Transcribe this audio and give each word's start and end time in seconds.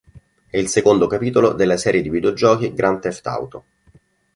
È 0.47 0.57
il 0.57 0.67
secondo 0.67 1.05
capitolo 1.05 1.53
della 1.53 1.77
serie 1.77 2.01
di 2.01 2.09
videogiochi 2.09 2.73
"Grand 2.73 3.01
Theft 3.01 3.27
Auto". 3.27 3.63